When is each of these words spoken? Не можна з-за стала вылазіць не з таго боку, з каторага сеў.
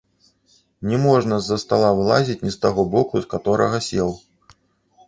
Не 0.91 0.97
можна 1.03 1.37
з-за 1.39 1.57
стала 1.65 1.91
вылазіць 2.01 2.39
не 2.47 2.51
з 2.57 2.61
таго 2.65 2.87
боку, 2.95 3.15
з 3.29 3.31
каторага 3.37 3.85
сеў. 3.91 4.09